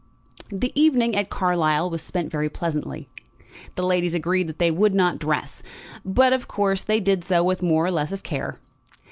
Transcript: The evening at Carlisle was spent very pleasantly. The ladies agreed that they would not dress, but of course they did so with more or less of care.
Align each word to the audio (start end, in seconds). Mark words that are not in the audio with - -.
The 0.49 0.71
evening 0.73 1.15
at 1.15 1.29
Carlisle 1.29 1.91
was 1.91 2.01
spent 2.01 2.31
very 2.31 2.49
pleasantly. 2.49 3.07
The 3.75 3.83
ladies 3.85 4.15
agreed 4.15 4.47
that 4.47 4.57
they 4.57 4.71
would 4.71 4.95
not 4.95 5.19
dress, 5.19 5.61
but 6.03 6.33
of 6.33 6.47
course 6.47 6.81
they 6.81 6.99
did 6.99 7.23
so 7.23 7.43
with 7.43 7.61
more 7.61 7.85
or 7.85 7.91
less 7.91 8.11
of 8.11 8.23
care. 8.23 8.57